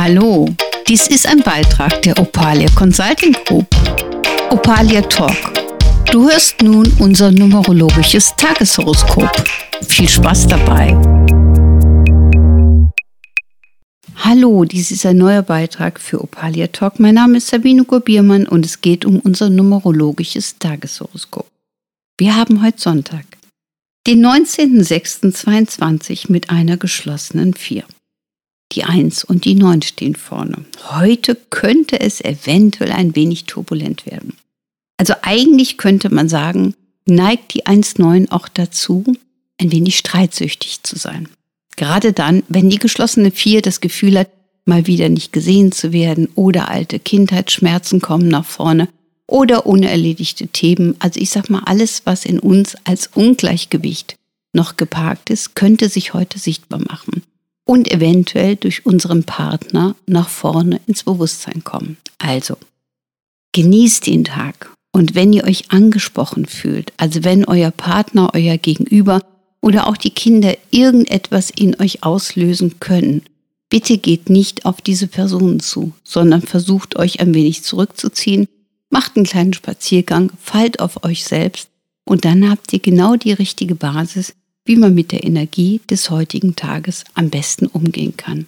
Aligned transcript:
Hallo, 0.00 0.48
dies 0.86 1.08
ist 1.08 1.26
ein 1.26 1.40
Beitrag 1.40 2.02
der 2.02 2.16
Opalia 2.20 2.68
Consulting 2.76 3.32
Group. 3.44 3.66
Opalia 4.48 5.02
Talk. 5.02 5.34
Du 6.12 6.30
hörst 6.30 6.62
nun 6.62 6.86
unser 7.00 7.32
numerologisches 7.32 8.32
Tageshoroskop. 8.36 9.28
Viel 9.88 10.08
Spaß 10.08 10.46
dabei. 10.46 10.96
Hallo, 14.18 14.64
dies 14.64 14.92
ist 14.92 15.04
ein 15.04 15.16
neuer 15.16 15.42
Beitrag 15.42 15.98
für 15.98 16.22
Opalia 16.22 16.68
Talk. 16.68 17.00
Mein 17.00 17.16
Name 17.16 17.38
ist 17.38 17.48
Sabine 17.48 17.82
Gurbiermann 17.82 18.46
und 18.46 18.64
es 18.64 18.80
geht 18.80 19.04
um 19.04 19.18
unser 19.18 19.50
numerologisches 19.50 20.60
Tageshoroskop. 20.60 21.50
Wir 22.18 22.36
haben 22.36 22.62
heute 22.62 22.80
Sonntag, 22.80 23.24
den 24.06 24.24
19.06.22 24.24 26.30
mit 26.30 26.50
einer 26.50 26.76
geschlossenen 26.76 27.52
4. 27.52 27.82
Die 28.72 28.84
1 28.84 29.24
und 29.24 29.44
die 29.44 29.54
9 29.54 29.82
stehen 29.82 30.14
vorne. 30.14 30.64
Heute 30.90 31.36
könnte 31.48 32.00
es 32.00 32.20
eventuell 32.20 32.92
ein 32.92 33.16
wenig 33.16 33.44
turbulent 33.44 34.04
werden. 34.04 34.34
Also 34.98 35.14
eigentlich 35.22 35.78
könnte 35.78 36.12
man 36.12 36.28
sagen, 36.28 36.74
neigt 37.06 37.54
die 37.54 37.64
1-9 37.66 38.30
auch 38.30 38.48
dazu, 38.48 39.04
ein 39.58 39.72
wenig 39.72 39.96
streitsüchtig 39.96 40.82
zu 40.82 40.98
sein. 40.98 41.28
Gerade 41.76 42.12
dann, 42.12 42.42
wenn 42.48 42.68
die 42.68 42.78
geschlossene 42.78 43.30
4 43.30 43.62
das 43.62 43.80
Gefühl 43.80 44.18
hat, 44.18 44.28
mal 44.66 44.86
wieder 44.86 45.08
nicht 45.08 45.32
gesehen 45.32 45.72
zu 45.72 45.92
werden 45.92 46.28
oder 46.34 46.68
alte 46.68 46.98
Kindheitsschmerzen 46.98 48.02
kommen 48.02 48.28
nach 48.28 48.44
vorne 48.44 48.88
oder 49.26 49.66
unerledigte 49.66 50.48
Themen. 50.48 50.94
Also 50.98 51.20
ich 51.20 51.30
sag 51.30 51.48
mal, 51.48 51.62
alles, 51.64 52.02
was 52.04 52.26
in 52.26 52.38
uns 52.38 52.76
als 52.84 53.06
Ungleichgewicht 53.14 54.16
noch 54.52 54.76
geparkt 54.76 55.30
ist, 55.30 55.54
könnte 55.54 55.88
sich 55.88 56.12
heute 56.12 56.38
sichtbar 56.38 56.80
machen 56.80 57.22
und 57.68 57.92
eventuell 57.92 58.56
durch 58.56 58.86
unseren 58.86 59.24
Partner 59.24 59.94
nach 60.06 60.30
vorne 60.30 60.80
ins 60.86 61.02
Bewusstsein 61.02 61.64
kommen. 61.64 61.98
Also, 62.16 62.56
genießt 63.52 64.06
den 64.06 64.24
Tag 64.24 64.70
und 64.90 65.14
wenn 65.14 65.34
ihr 65.34 65.44
euch 65.44 65.70
angesprochen 65.70 66.46
fühlt, 66.46 66.94
also 66.96 67.24
wenn 67.24 67.44
euer 67.44 67.70
Partner, 67.70 68.30
euer 68.32 68.56
Gegenüber 68.56 69.20
oder 69.60 69.86
auch 69.86 69.98
die 69.98 70.10
Kinder 70.10 70.56
irgendetwas 70.70 71.50
in 71.50 71.78
euch 71.78 72.02
auslösen 72.02 72.80
können, 72.80 73.22
bitte 73.68 73.98
geht 73.98 74.30
nicht 74.30 74.64
auf 74.64 74.80
diese 74.80 75.06
Personen 75.06 75.60
zu, 75.60 75.92
sondern 76.04 76.40
versucht 76.40 76.96
euch 76.96 77.20
ein 77.20 77.34
wenig 77.34 77.64
zurückzuziehen, 77.64 78.48
macht 78.88 79.14
einen 79.16 79.26
kleinen 79.26 79.52
Spaziergang, 79.52 80.32
fallt 80.40 80.80
auf 80.80 81.04
euch 81.04 81.24
selbst 81.24 81.68
und 82.06 82.24
dann 82.24 82.48
habt 82.48 82.72
ihr 82.72 82.78
genau 82.78 83.16
die 83.16 83.32
richtige 83.32 83.74
Basis, 83.74 84.34
wie 84.68 84.76
man 84.76 84.94
mit 84.94 85.12
der 85.12 85.24
Energie 85.24 85.80
des 85.88 86.10
heutigen 86.10 86.54
Tages 86.54 87.04
am 87.14 87.30
besten 87.30 87.66
umgehen 87.66 88.16
kann. 88.18 88.46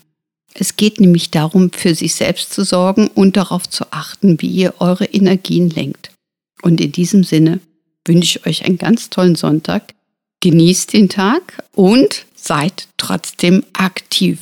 Es 0.53 0.77
geht 0.77 1.01
nämlich 1.01 1.31
darum, 1.31 1.73
für 1.73 1.95
sich 1.95 2.15
selbst 2.15 2.53
zu 2.53 2.63
sorgen 2.63 3.09
und 3.09 3.39
darauf 3.39 3.69
zu 3.69 3.91
achten, 3.91 4.41
wie 4.43 4.49
ihr 4.49 4.75
eure 4.81 5.07
Energien 5.07 5.71
lenkt. 5.71 6.13
Und 6.61 6.81
in 6.81 6.93
diesem 6.93 7.25
Sinne 7.25 7.61
wünsche 8.05 8.39
ich 8.39 8.47
euch 8.47 8.65
einen 8.67 8.77
ganz 8.77 9.09
tollen 9.09 9.35
Sonntag. 9.35 9.95
Genießt 10.41 10.93
den 10.93 11.09
Tag 11.09 11.65
und 11.75 12.27
seid 12.35 12.89
trotzdem 12.99 13.65
aktiv. 13.73 14.41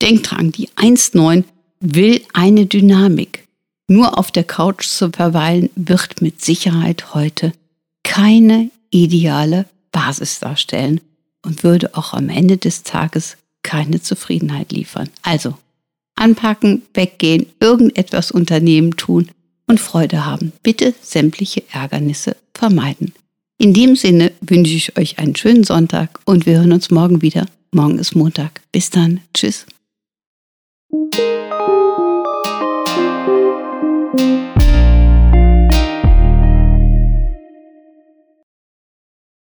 Denkt 0.00 0.30
dran, 0.30 0.52
die 0.52 0.68
1.9 0.76 1.42
will 1.80 2.22
eine 2.34 2.66
Dynamik. 2.66 3.44
Nur 3.88 4.16
auf 4.16 4.30
der 4.30 4.44
Couch 4.44 4.86
zu 4.86 5.10
verweilen 5.10 5.70
wird 5.74 6.22
mit 6.22 6.44
Sicherheit 6.44 7.14
heute 7.14 7.52
keine 8.04 8.70
ideale 8.90 9.66
Basis 9.90 10.38
darstellen 10.38 11.00
und 11.46 11.62
würde 11.62 11.94
auch 11.94 12.12
am 12.12 12.28
Ende 12.28 12.58
des 12.58 12.82
Tages 12.82 13.36
keine 13.62 14.02
Zufriedenheit 14.02 14.72
liefern. 14.72 15.08
Also 15.22 15.54
anpacken, 16.16 16.82
weggehen, 16.92 17.46
irgendetwas 17.60 18.30
unternehmen, 18.30 18.96
tun 18.96 19.28
und 19.66 19.80
Freude 19.80 20.26
haben. 20.26 20.52
Bitte 20.62 20.94
sämtliche 21.00 21.62
Ärgernisse 21.72 22.36
vermeiden. 22.54 23.14
In 23.58 23.72
dem 23.72 23.96
Sinne 23.96 24.32
wünsche 24.40 24.74
ich 24.74 24.98
euch 24.98 25.18
einen 25.18 25.36
schönen 25.36 25.64
Sonntag 25.64 26.20
und 26.24 26.46
wir 26.46 26.58
hören 26.58 26.72
uns 26.72 26.90
morgen 26.90 27.22
wieder. 27.22 27.46
Morgen 27.72 27.98
ist 27.98 28.14
Montag. 28.14 28.60
Bis 28.72 28.90
dann. 28.90 29.20
Tschüss. 29.32 29.66